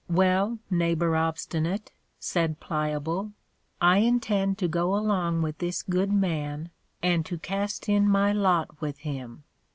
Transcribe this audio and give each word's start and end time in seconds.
Well, 0.09 0.57
Neighbor 0.71 1.15
Obstinate, 1.15 1.91
said 2.19 2.59
Pliable, 2.59 3.33
I 3.79 3.99
intend 3.99 4.57
to 4.57 4.67
go 4.67 4.95
along 4.95 5.43
with 5.43 5.59
this 5.59 5.83
good 5.83 6.11
man, 6.11 6.71
and 7.03 7.23
to 7.27 7.37
cast 7.37 7.87
in 7.87 8.07
my 8.09 8.31
lot 8.33 8.81
with 8.81 8.97
him. 9.01 9.43